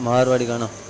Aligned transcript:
Marwari 0.00 0.46
Kaanum. 0.46 0.81